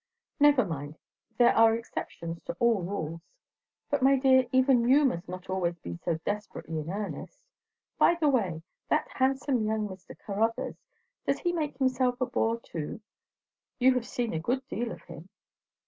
[0.39, 0.97] "Never mind.
[1.37, 3.21] There are exceptions to all rules.
[3.91, 7.39] But, my dear, even you must not be always so desperately in earnest.
[7.99, 8.63] By the way!
[8.89, 10.17] That handsome young Mr.
[10.17, 10.81] Caruthers
[11.27, 13.01] does he make himself a bore too?
[13.77, 15.29] You have seen a good deal of him."